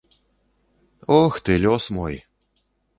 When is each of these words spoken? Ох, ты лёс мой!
Ох, 1.19 1.39
ты 1.45 1.51
лёс 1.63 1.91
мой! 1.95 2.23